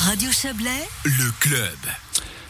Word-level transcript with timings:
Radio 0.00 0.32
Chablais, 0.32 0.88
le 1.04 1.30
club. 1.40 1.76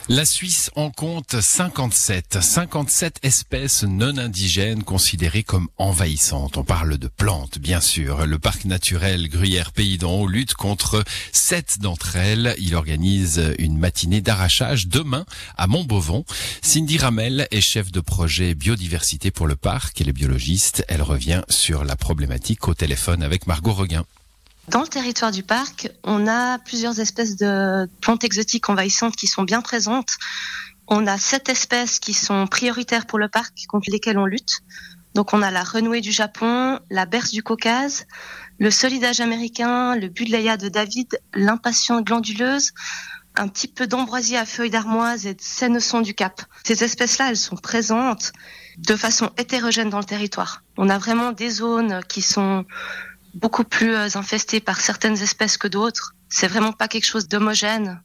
La 0.08 0.24
Suisse 0.24 0.70
en 0.76 0.90
compte 0.90 1.40
57, 1.40 2.38
57 2.40 3.18
espèces 3.24 3.82
non 3.82 4.18
indigènes 4.18 4.84
considérées 4.84 5.42
comme 5.42 5.66
envahissantes. 5.76 6.58
On 6.58 6.64
parle 6.64 6.96
de 6.96 7.08
plantes, 7.08 7.58
bien 7.58 7.80
sûr. 7.80 8.24
Le 8.24 8.38
parc 8.38 8.66
naturel 8.66 9.28
Gruyère 9.28 9.72
Pays 9.72 9.98
d'en 9.98 10.12
Haut 10.12 10.28
lutte 10.28 10.54
contre 10.54 11.02
sept 11.32 11.78
d'entre 11.80 12.14
elles. 12.14 12.54
Il 12.58 12.76
organise 12.76 13.42
une 13.58 13.78
matinée 13.78 14.20
d'arrachage 14.20 14.86
demain 14.86 15.26
à 15.56 15.66
Montbovon. 15.66 16.24
Cindy 16.62 16.98
Ramel 16.98 17.48
est 17.50 17.60
chef 17.60 17.90
de 17.90 18.00
projet 18.00 18.54
biodiversité 18.54 19.32
pour 19.32 19.48
le 19.48 19.56
parc. 19.56 20.00
Elle 20.00 20.08
est 20.08 20.12
biologiste. 20.12 20.84
Elle 20.86 21.02
revient 21.02 21.42
sur 21.48 21.82
la 21.82 21.96
problématique 21.96 22.68
au 22.68 22.74
téléphone 22.74 23.24
avec 23.24 23.48
Margot 23.48 23.72
Reguin. 23.72 24.04
Dans 24.70 24.82
le 24.82 24.86
territoire 24.86 25.32
du 25.32 25.42
parc, 25.42 25.90
on 26.04 26.28
a 26.28 26.60
plusieurs 26.60 27.00
espèces 27.00 27.34
de 27.36 27.88
plantes 28.00 28.22
exotiques 28.22 28.68
envahissantes 28.68 29.16
qui 29.16 29.26
sont 29.26 29.42
bien 29.42 29.62
présentes. 29.62 30.16
On 30.86 31.08
a 31.08 31.18
sept 31.18 31.48
espèces 31.48 31.98
qui 31.98 32.14
sont 32.14 32.46
prioritaires 32.46 33.06
pour 33.06 33.18
le 33.18 33.28
parc, 33.28 33.64
contre 33.68 33.90
lesquelles 33.90 34.16
on 34.16 34.26
lutte. 34.26 34.60
Donc 35.14 35.32
on 35.32 35.42
a 35.42 35.50
la 35.50 35.64
renouée 35.64 36.00
du 36.00 36.12
Japon, 36.12 36.78
la 36.88 37.04
berce 37.04 37.32
du 37.32 37.42
Caucase, 37.42 38.06
le 38.60 38.70
solidage 38.70 39.18
américain, 39.18 39.96
le 39.96 40.06
budleia 40.06 40.56
de 40.56 40.68
David, 40.68 41.18
l'impatiente 41.34 42.06
glanduleuse, 42.06 42.70
un 43.34 43.48
petit 43.48 43.66
peu 43.66 43.88
d'ambroisie 43.88 44.36
à 44.36 44.46
feuilles 44.46 44.70
d'armoise 44.70 45.26
et 45.26 45.34
de 45.34 45.42
sénesson 45.42 46.00
du 46.00 46.14
Cap. 46.14 46.42
Ces 46.62 46.84
espèces-là, 46.84 47.30
elles 47.30 47.36
sont 47.36 47.56
présentes 47.56 48.32
de 48.78 48.94
façon 48.94 49.30
hétérogène 49.36 49.90
dans 49.90 49.98
le 49.98 50.04
territoire. 50.04 50.62
On 50.76 50.88
a 50.88 50.98
vraiment 50.98 51.32
des 51.32 51.50
zones 51.50 52.02
qui 52.08 52.22
sont 52.22 52.64
beaucoup 53.40 53.64
plus 53.64 53.94
euh, 53.94 54.08
infestées 54.14 54.60
par 54.60 54.80
certaines 54.80 55.20
espèces 55.20 55.56
que 55.56 55.68
d'autres. 55.68 56.14
C'est 56.28 56.46
vraiment 56.46 56.72
pas 56.72 56.88
quelque 56.88 57.06
chose 57.06 57.26
d'homogène, 57.26 58.00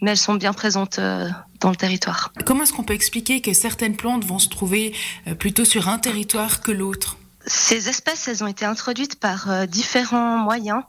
mais 0.00 0.12
elles 0.12 0.16
sont 0.18 0.34
bien 0.34 0.52
présentes 0.52 0.98
euh, 0.98 1.28
dans 1.60 1.70
le 1.70 1.76
territoire. 1.76 2.32
Comment 2.44 2.62
est-ce 2.62 2.72
qu'on 2.72 2.84
peut 2.84 2.94
expliquer 2.94 3.40
que 3.40 3.52
certaines 3.52 3.96
plantes 3.96 4.24
vont 4.24 4.38
se 4.38 4.48
trouver 4.48 4.94
euh, 5.26 5.34
plutôt 5.34 5.64
sur 5.64 5.88
un 5.88 5.98
territoire 5.98 6.60
que 6.60 6.72
l'autre? 6.72 7.18
Ces 7.46 7.88
espèces, 7.88 8.28
elles 8.28 8.44
ont 8.44 8.48
été 8.48 8.64
introduites 8.66 9.18
par 9.18 9.66
différents 9.66 10.36
moyens. 10.36 10.82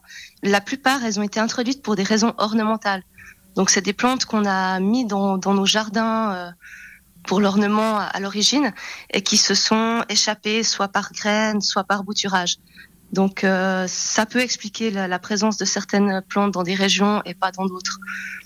La 0.44 0.60
plupart, 0.60 1.06
elles 1.06 1.18
ont 1.18 1.24
été 1.24 1.40
introduites 1.40 1.82
pour 1.82 1.96
des 1.96 2.04
raisons 2.04 2.34
ornementales. 2.38 3.04
Donc, 3.56 3.70
c'est 3.70 3.82
des 3.82 3.94
plantes 3.94 4.26
qu'on 4.26 4.46
a 4.46 4.82
mis 4.82 5.06
dans, 5.06 5.38
dans 5.38 5.54
nos 5.54 5.66
jardins 5.66 6.54
pour 7.24 7.40
l'ornement 7.40 8.00
à 8.00 8.20
l'origine 8.20 8.74
et 9.14 9.22
qui 9.22 9.38
se 9.38 9.54
sont 9.54 10.04
échappées 10.10 10.64
soit 10.64 10.90
par 10.90 11.14
graines, 11.14 11.62
soit 11.62 11.86
par 11.86 12.04
bouturage. 12.04 12.58
Donc 13.12 13.44
euh, 13.44 13.86
ça 13.88 14.26
peut 14.26 14.40
expliquer 14.40 14.92
la, 14.92 15.20
présence 15.20 15.58
de 15.58 15.66
certaines 15.66 16.22
plantes 16.28 16.52
dans 16.52 16.64
des 16.64 16.76
régions 16.76 17.22
et 17.26 17.34
pas 17.34 17.52
dans 17.52 17.66
d'autres. 17.66 18.00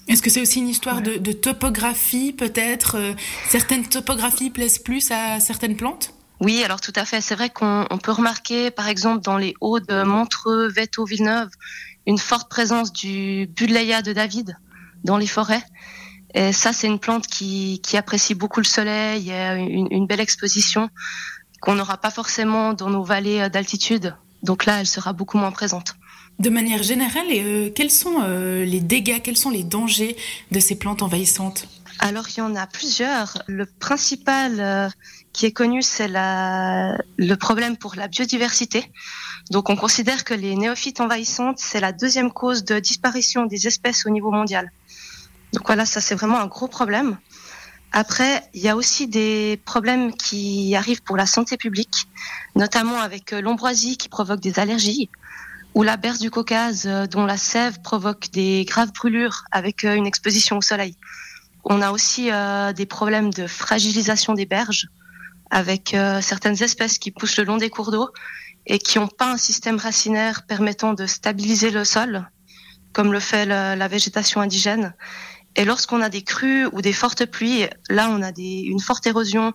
Est-ce 0.08 0.22
que 0.22 0.30
c'est 0.30 0.42
aussi 0.42 0.60
une 0.60 0.70
histoire 0.70 1.02
de, 1.02 1.32
topographie 1.32 2.34
peut-être 2.34 2.96
euh, 2.98 3.14
Certaines 3.50 3.88
topographies 3.88 4.50
plaisent 4.50 4.80
plus 4.80 5.12
à 5.12 5.40
certaines 5.40 5.76
plantes? 5.76 6.14
Oui, 6.40 6.64
alors 6.64 6.82
tout 6.82 6.94
à 6.96 7.06
fait. 7.06 7.22
C'est 7.22 7.36
vrai 7.36 7.50
qu'on 7.50 7.86
peut 8.02 8.12
remarquer, 8.12 8.72
par 8.72 8.88
exemple, 8.88 9.22
dans 9.22 9.38
les 9.38 9.54
hauts 9.62 9.80
de 9.80 10.04
Montreux, 10.04 10.68
Veto, 10.68 11.06
Villeneuve, 11.06 11.50
une 12.06 12.18
forte 12.18 12.50
présence 12.50 12.92
du 12.92 13.48
Budleia 13.48 14.02
de 14.02 14.14
David 14.14 14.58
dans 15.04 15.18
les 15.18 15.28
forêts. 15.28 15.64
Et 16.34 16.52
ça, 16.52 16.74
c'est 16.74 16.88
une 16.88 17.00
plante 17.00 17.28
qui, 17.28 17.80
apprécie 17.94 18.34
beaucoup 18.34 18.60
le 18.60 18.66
soleil 18.66 19.30
et 19.30 19.56
une, 19.58 19.88
une 19.92 20.08
belle 20.08 20.20
exposition 20.20 20.90
qu'on 21.62 21.76
n'aura 21.76 21.98
pas 21.98 22.12
forcément 22.12 22.74
dans 22.74 22.90
nos 22.90 23.04
vallées 23.04 23.50
d'altitude. 23.50 24.16
Donc 24.44 24.66
là, 24.66 24.80
elle 24.80 24.88
sera 24.88 25.14
beaucoup 25.14 25.38
moins 25.38 25.52
présente. 25.52 25.96
De 26.40 26.50
manière 26.50 26.84
générale, 26.84 27.26
euh, 27.32 27.70
quels 27.74 27.92
sont 27.92 28.22
euh, 28.22 28.66
les 28.66 28.80
dégâts, 28.80 29.22
quels 29.22 29.38
sont 29.38 29.50
les 29.50 29.64
dangers 29.64 30.16
de 30.52 30.60
ces 30.60 30.76
plantes 30.76 31.02
envahissantes? 31.02 31.68
Alors, 32.00 32.26
il 32.30 32.40
y 32.40 32.42
en 32.42 32.56
a 32.56 32.68
plusieurs. 32.68 33.42
Le 33.48 33.66
principal 33.66 34.60
euh, 34.60 34.90
qui 35.32 35.46
est 35.46 35.52
connu, 35.52 35.82
c'est 35.82 36.10
le 36.10 37.36
problème 37.36 37.78
pour 37.78 37.96
la 37.96 38.08
biodiversité. 38.08 38.92
Donc, 39.52 39.70
on 39.70 39.76
considère 39.76 40.24
que 40.24 40.34
les 40.34 40.56
néophytes 40.56 41.00
envahissantes, 41.02 41.60
c'est 41.60 41.80
la 41.80 41.92
deuxième 41.92 42.32
cause 42.32 42.64
de 42.66 42.80
disparition 42.80 43.46
des 43.46 43.68
espèces 43.68 44.06
au 44.06 44.10
niveau 44.10 44.32
mondial. 44.32 44.72
Donc 45.54 45.68
voilà, 45.68 45.86
ça 45.86 46.02
c'est 46.02 46.16
vraiment 46.16 46.40
un 46.40 46.48
gros 46.48 46.68
problème. 46.68 47.18
Après, 47.96 48.44
il 48.56 48.62
y 48.62 48.70
a 48.70 48.76
aussi 48.76 49.08
des 49.08 49.62
problèmes 49.66 50.14
qui 50.16 50.76
arrivent 50.76 51.04
pour 51.04 51.16
la 51.16 51.28
santé 51.28 51.58
publique, 51.58 52.08
notamment 52.56 53.00
avec 53.00 53.34
euh, 53.34 53.42
l'ombroisie 53.42 53.98
qui 53.98 54.10
provoque 54.10 54.40
des 54.40 54.58
allergies, 54.58 55.12
ou 55.76 55.84
la 55.84 55.96
berce 55.96 56.18
du 56.18 56.32
Caucase 56.32 56.88
euh, 56.88 57.06
dont 57.06 57.28
la 57.28 57.38
sève 57.38 57.82
provoque 57.84 58.32
des 58.32 58.66
graves 58.66 58.92
brûlures 58.94 59.44
avec 59.52 59.86
euh, 59.86 59.94
une 59.94 60.08
exposition 60.08 60.58
au 60.58 60.62
soleil. 60.62 60.98
On 61.66 61.84
a 61.84 61.92
aussi 61.92 62.30
des 62.76 62.86
problèmes 62.86 63.32
de 63.32 63.48
fragilisation 63.48 64.34
des 64.34 64.46
berges 64.46 64.90
avec 65.50 65.96
certaines 66.20 66.62
espèces 66.62 66.98
qui 66.98 67.10
poussent 67.10 67.38
le 67.38 67.46
long 67.46 67.56
des 67.56 67.70
cours 67.70 67.90
d'eau 67.90 68.10
et 68.66 68.80
qui 68.80 69.00
n'ont 69.00 69.08
pas 69.08 69.32
un 69.32 69.38
système 69.38 69.78
racinaire 69.78 70.46
permettant 70.46 70.94
de 70.94 71.06
stabiliser 71.06 71.72
le 71.72 71.86
sol, 71.86 72.30
comme 72.92 73.14
le 73.14 73.22
fait 73.22 73.46
la 73.46 73.88
végétation 73.88 74.42
indigène. 74.42 74.94
Et 75.56 75.66
lorsqu'on 75.66 76.02
a 76.02 76.10
des 76.10 76.24
crues 76.24 76.66
ou 76.72 76.82
des 76.82 76.94
fortes 76.94 77.26
pluies, 77.26 77.68
là, 77.90 78.10
on 78.10 78.22
a 78.22 78.32
des, 78.32 78.62
une 78.62 78.80
forte 78.80 79.06
érosion 79.08 79.54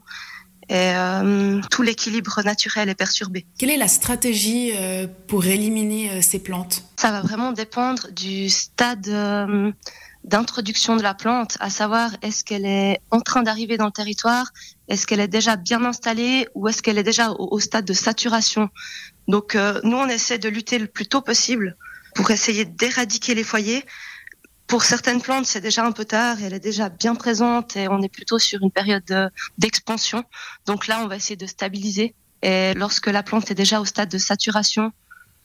et 0.68 0.92
euh, 0.94 1.60
tout 1.70 1.82
l'équilibre 1.82 2.42
naturel 2.44 2.88
est 2.88 2.94
perturbé. 2.94 3.46
Quelle 3.58 3.70
est 3.70 3.78
la 3.78 3.88
stratégie 3.88 4.72
euh, 4.76 5.06
pour 5.26 5.46
éliminer 5.46 6.10
euh, 6.10 6.20
ces 6.20 6.38
plantes? 6.38 6.84
Ça 6.96 7.10
va 7.10 7.22
vraiment 7.22 7.52
dépendre 7.52 8.08
du 8.12 8.50
stade 8.50 9.08
d'introduction 10.24 10.96
de 10.96 11.02
la 11.02 11.14
plante, 11.14 11.56
à 11.60 11.70
savoir 11.70 12.10
est-ce 12.20 12.44
qu'elle 12.44 12.66
est 12.66 13.00
en 13.10 13.20
train 13.20 13.42
d'arriver 13.42 13.78
dans 13.78 13.86
le 13.86 13.92
territoire, 13.92 14.52
est-ce 14.88 15.06
qu'elle 15.06 15.20
est 15.20 15.28
déjà 15.28 15.56
bien 15.56 15.84
installée 15.84 16.48
ou 16.54 16.68
est-ce 16.68 16.82
qu'elle 16.82 16.98
est 16.98 17.04
déjà 17.04 17.30
au, 17.30 17.48
au, 17.50 17.60
stade 17.60 17.86
de 17.86 17.94
saturation? 17.94 18.68
Donc 19.26 19.56
nous, 19.84 19.96
on 19.96 20.08
essaie 20.08 20.38
de 20.38 20.48
lutter 20.48 20.78
le 20.78 20.86
plus 20.86 21.06
tôt 21.06 21.22
possible 21.22 21.76
pour 22.14 22.30
essayer 22.30 22.64
d'éradiquer 22.66 23.34
les 23.34 23.44
foyers 23.44 23.84
pour 24.68 24.84
certaines 24.84 25.22
plantes, 25.22 25.46
c'est 25.46 25.62
déjà 25.62 25.84
un 25.84 25.92
peu 25.92 26.04
tard, 26.04 26.36
elle 26.42 26.52
est 26.52 26.60
déjà 26.60 26.90
bien 26.90 27.14
présente 27.14 27.74
et 27.74 27.88
on 27.88 28.00
est 28.02 28.10
plutôt 28.10 28.38
sur 28.38 28.62
une 28.62 28.70
période 28.70 29.30
d'expansion. 29.56 30.22
Donc 30.66 30.86
là, 30.86 31.00
on 31.02 31.08
va 31.08 31.16
essayer 31.16 31.36
de 31.36 31.46
stabiliser. 31.46 32.14
Et 32.42 32.74
lorsque 32.74 33.06
la 33.06 33.22
plante 33.22 33.50
est 33.50 33.54
déjà 33.54 33.80
au 33.80 33.86
stade 33.86 34.10
de 34.10 34.18
saturation, 34.18 34.92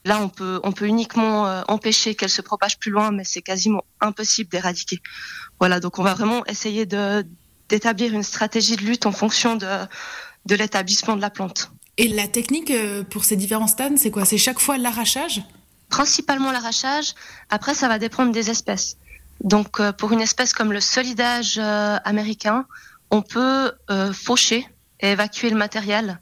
là, 0.03 0.19
on 0.19 0.27
peut, 0.27 0.59
on 0.63 0.73
peut 0.73 0.87
uniquement 0.87 1.47
euh, 1.47 1.61
empêcher 1.69 2.15
qu'elle 2.15 2.29
se 2.29 2.41
propage 2.41 2.77
plus 2.77 2.91
loin, 2.91 3.11
mais 3.11 3.23
c'est 3.23 3.41
quasiment 3.41 3.83
impossible 4.01 4.49
d'éradiquer. 4.49 5.01
Voilà, 5.57 5.79
donc 5.79 5.99
on 5.99 6.03
va 6.03 6.13
vraiment 6.13 6.45
essayer 6.45 6.85
de 6.85 7.25
d'établir 7.69 8.13
une 8.13 8.23
stratégie 8.23 8.75
de 8.75 8.81
lutte 8.83 9.05
en 9.05 9.13
fonction 9.13 9.55
de, 9.55 9.65
de 10.45 10.55
l'établissement 10.55 11.15
de 11.15 11.21
la 11.21 11.29
plante. 11.29 11.71
Et 11.97 12.09
la 12.09 12.27
technique 12.27 12.71
euh, 12.71 13.03
pour 13.03 13.23
ces 13.23 13.37
différents 13.37 13.67
stades, 13.67 13.97
c'est 13.97 14.11
quoi? 14.11 14.25
C'est 14.25 14.37
chaque 14.37 14.59
fois 14.59 14.77
l'arrachage? 14.77 15.41
Principalement 15.89 16.51
l'arrachage. 16.51 17.15
Après, 17.49 17.73
ça 17.73 17.87
va 17.87 17.99
dépendre 17.99 18.33
des 18.33 18.49
espèces. 18.49 18.97
Donc, 19.43 19.79
euh, 19.79 19.91
pour 19.91 20.11
une 20.13 20.21
espèce 20.21 20.53
comme 20.53 20.71
le 20.71 20.79
solidage 20.79 21.57
euh, 21.57 21.97
américain, 22.05 22.65
on 23.11 23.21
peut 23.21 23.73
euh, 23.91 24.13
faucher 24.13 24.65
et 25.01 25.11
évacuer 25.11 25.49
le 25.49 25.57
matériel 25.57 26.19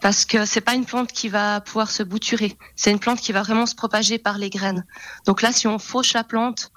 parce 0.00 0.24
que 0.24 0.44
c'est 0.44 0.60
pas 0.60 0.74
une 0.74 0.84
plante 0.84 1.12
qui 1.12 1.28
va 1.28 1.60
pouvoir 1.60 1.90
se 1.90 2.02
bouturer. 2.02 2.56
C'est 2.76 2.90
une 2.90 3.00
plante 3.00 3.20
qui 3.20 3.32
va 3.32 3.42
vraiment 3.42 3.66
se 3.66 3.74
propager 3.74 4.18
par 4.18 4.38
les 4.38 4.48
graines. 4.48 4.86
Donc 5.26 5.42
là, 5.42 5.52
si 5.52 5.66
on 5.66 5.78
fauche 5.78 6.14
la 6.14 6.24
plante 6.24 6.70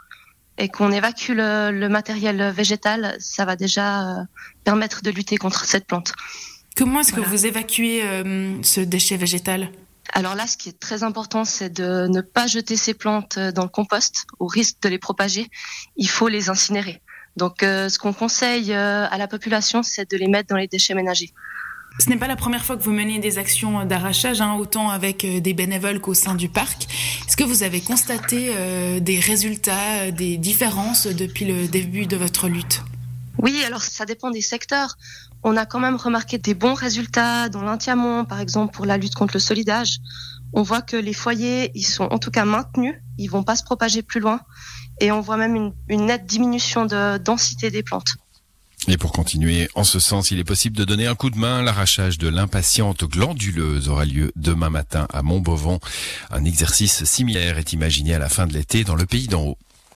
et 0.58 0.70
qu'on 0.70 0.92
évacue 0.92 1.34
le, 1.36 1.88
matériel 1.88 2.52
végétal, 2.52 3.16
ça 3.20 3.46
va 3.46 3.56
déjà 3.56 4.26
permettre 4.64 5.04
de 5.04 5.12
lutter 5.12 5.38
contre 5.38 5.66
cette 5.66 5.86
plante. 5.86 6.14
Comment 6.76 7.02
est-ce 7.02 7.14
que 7.14 7.22
vous 7.22 7.46
évacuez 7.46 8.02
ce 8.64 8.82
déchet 8.82 9.18
végétal? 9.18 9.70
Alors 10.14 10.36
là, 10.36 10.48
ce 10.48 10.58
qui 10.58 10.70
est 10.70 10.80
très 10.80 11.04
important, 11.04 11.46
c'est 11.46 11.70
de 11.70 12.08
ne 12.08 12.22
pas 12.22 12.48
jeter 12.48 12.76
ces 12.76 12.94
plantes 12.94 13.38
euh, 13.38 13.52
dans 13.52 13.64
le 13.64 13.70
compost 13.70 14.26
au 14.40 14.48
risque 14.48 14.78
de 14.82 14.90
les 14.90 15.00
propager. 15.00 15.48
Il 15.96 16.10
faut 16.10 16.28
les 16.28 16.50
incinérer. 16.50 17.02
Donc, 17.38 17.64
euh, 17.64 17.88
ce 17.88 17.98
qu'on 17.98 18.12
conseille 18.12 18.74
euh, 18.74 19.08
à 19.10 19.18
la 19.18 19.28
population, 19.28 19.84
c'est 19.84 20.10
de 20.10 20.18
les 20.18 20.28
mettre 20.28 20.50
dans 20.50 20.58
les 20.58 20.68
déchets 20.68 20.96
ménagers. 20.96 21.32
Ce 22.00 22.10
n'est 22.10 22.18
pas 22.18 22.28
la 22.28 22.36
première 22.36 22.66
fois 22.66 22.78
que 22.78 22.84
vous 22.84 22.92
menez 22.92 23.20
des 23.20 23.38
actions 23.38 23.86
d'arrachage, 23.86 24.42
hein, 24.42 24.56
autant 24.56 24.90
avec 24.90 25.26
des 25.26 25.54
bénévoles 25.54 26.00
qu'au 26.00 26.14
sein 26.14 26.36
du 26.36 26.50
parc. 26.50 26.88
Est-ce 27.28 27.36
que 27.36 27.44
vous 27.44 27.64
avez 27.64 27.82
constaté 27.82 28.56
des 29.02 29.20
résultats, 29.20 30.10
des 30.10 30.38
différences 30.38 31.06
depuis 31.06 31.44
le 31.44 31.68
début 31.68 32.06
de 32.06 32.16
votre 32.16 32.48
lutte? 32.48 32.82
Oui, 33.40 33.62
alors 33.66 33.82
ça 33.82 34.06
dépend 34.06 34.32
des 34.32 34.42
secteurs 34.42 34.98
on 35.44 35.58
a 35.58 35.66
quand 35.66 35.80
même 35.80 35.96
remarqué 35.96 36.38
des 36.38 36.54
bons 36.54 36.74
résultats 36.74 37.50
dans 37.50 37.64
l'Intiamont, 37.64 38.26
par 38.26 38.40
exemple, 38.40 38.74
pour 38.74 38.86
la 38.86 38.98
lutte 38.98 39.16
contre 39.16 39.36
le 39.36 39.40
solidage. 39.40 39.98
On 40.54 40.64
voit 40.64 40.82
que 40.82 40.98
les 40.98 41.14
foyers, 41.14 41.72
ils 41.76 41.86
sont 41.86 42.04
en 42.04 42.20
tout 42.20 42.32
cas 42.32 42.46
maintenus, 42.46 42.96
ils 43.18 43.28
vont 43.28 43.44
pas 43.44 43.56
se 43.56 43.64
propager 43.64 44.02
plus 44.02 44.20
loin, 44.20 44.42
et 45.00 45.12
on 45.12 45.22
voit 45.22 45.38
même 45.38 45.74
une, 45.88 46.06
nette 46.06 46.26
diminution 46.26 46.86
de 46.86 47.18
densité 47.18 47.72
des 47.72 47.84
plantes. 47.84 48.16
Et 48.88 48.98
pour 48.98 49.12
continuer 49.12 49.70
en 49.76 49.84
ce 49.84 50.00
sens, 50.00 50.32
il 50.32 50.40
est 50.40 50.44
possible 50.44 50.76
de 50.76 50.84
donner 50.84 51.06
un 51.06 51.14
coup 51.14 51.30
de 51.30 51.38
main. 51.38 51.62
L'arrachage 51.62 52.18
de 52.18 52.28
l'impatiente 52.28 53.04
glanduleuse 53.04 53.90
aura 53.90 54.06
lieu 54.06 54.32
demain 54.36 54.72
matin 54.72 55.08
à 55.14 55.22
Montbovon. 55.22 55.80
Un 56.32 56.46
exercice 56.46 57.04
similaire 57.04 57.60
est 57.60 57.74
imaginé 57.74 58.16
à 58.16 58.20
la 58.20 58.28
fin 58.28 58.48
de 58.48 58.54
l'été 58.54 58.84
dans 58.84 58.96
le 58.96 59.06
pays 59.06 59.28
d'en 59.28 59.44
haut. 59.44 59.58